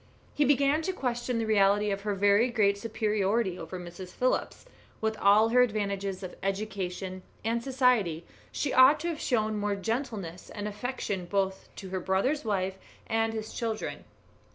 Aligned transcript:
He 0.33 0.45
began 0.45 0.81
to 0.81 0.93
question 0.93 1.37
the 1.37 1.45
reality 1.45 1.91
of 1.91 2.01
her 2.01 2.15
very 2.15 2.49
great 2.49 2.75
superiority 2.75 3.59
over 3.59 3.79
Mrs. 3.79 4.07
Phillips; 4.09 4.65
with 4.99 5.15
all 5.19 5.49
her 5.49 5.61
advantages 5.61 6.23
of 6.23 6.35
education 6.41 7.21
and 7.45 7.63
society 7.63 8.25
she 8.51 8.73
ought 8.73 8.99
to 9.01 9.09
have 9.09 9.21
shown 9.21 9.59
more 9.59 9.75
gentleness 9.75 10.49
and 10.49 10.67
affection 10.67 11.27
both 11.27 11.69
to 11.75 11.89
her 11.89 11.99
brother's 11.99 12.43
wife 12.43 12.79
and 13.05 13.33
his 13.33 13.53
children. 13.53 14.03